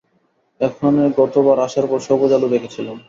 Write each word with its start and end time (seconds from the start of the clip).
এখানে 0.61 1.01
গতবার 1.19 1.57
আসার 1.67 1.85
পর, 1.87 1.99
সবুজ 2.07 2.31
আলো 2.37 2.47
দেখেছিলাম। 2.53 2.97